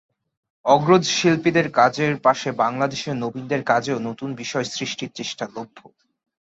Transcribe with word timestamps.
অগ্রজ 0.65 1.03
শিল্পীদের 1.09 1.67
কাজের 1.71 2.13
পাশে 2.21 2.49
বাংলাদেশের 2.63 3.15
নবীনদের 3.15 3.61
কাজেও 3.63 3.97
নতুন 3.99 4.29
বিষয় 4.35 4.65
সৃষ্টির 4.73 5.11
চেষ্টা 5.15 5.45
লভ্য। 5.55 5.77